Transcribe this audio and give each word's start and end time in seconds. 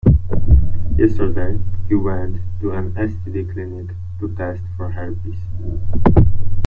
Yesterday, 0.97 1.59
he 1.87 1.93
went 1.93 2.39
to 2.59 2.71
an 2.71 2.91
STD 2.93 3.53
clinic 3.53 3.95
to 4.19 4.33
test 4.35 4.63
for 4.75 4.89
herpes. 4.93 5.37